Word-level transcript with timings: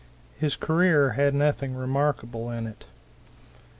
His 0.39 0.55
career 0.55 1.11
had 1.11 1.35
nothing 1.35 1.75
remarkable 1.75 2.49
in 2.49 2.65
it. 2.65 2.85